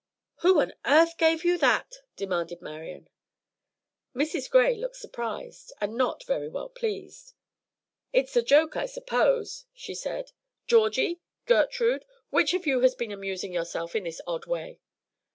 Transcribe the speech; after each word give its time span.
"Who 0.37 0.59
on 0.59 0.73
earth 0.83 1.15
gave 1.19 1.45
you 1.45 1.59
that?" 1.59 1.97
demanded 2.15 2.59
Marian. 2.59 3.07
Mrs. 4.15 4.49
Gray 4.49 4.73
looked 4.75 4.95
surprised 4.95 5.71
and 5.79 5.95
not 5.95 6.23
very 6.23 6.49
well 6.49 6.69
pleased. 6.69 7.33
"It 8.11 8.23
is 8.27 8.35
a 8.35 8.41
joke, 8.41 8.75
I 8.75 8.87
suppose," 8.87 9.67
she 9.75 9.93
said. 9.93 10.31
"Georgie, 10.65 11.21
Gertrude, 11.45 12.05
which 12.31 12.55
of 12.55 12.65
you 12.65 12.79
has 12.81 12.95
been 12.95 13.11
amusing 13.11 13.53
yourself 13.53 13.95
in 13.95 14.05
this 14.05 14.21
odd 14.25 14.47
way?" 14.47 14.79